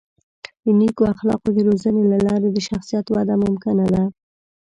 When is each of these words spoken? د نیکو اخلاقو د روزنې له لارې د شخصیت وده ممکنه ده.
د 0.63 0.65
نیکو 0.79 1.03
اخلاقو 1.13 1.49
د 1.55 1.57
روزنې 1.67 2.03
له 2.11 2.17
لارې 2.27 2.49
د 2.51 2.57
شخصیت 2.67 3.05
وده 3.09 3.35
ممکنه 3.45 3.85
ده. 3.93 4.03